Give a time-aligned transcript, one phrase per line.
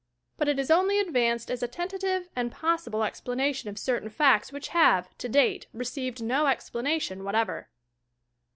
[0.39, 4.69] But it is only advanced as a tentative and possible explanation of certain facts which
[4.69, 7.69] have, to date, received no explanation whatever.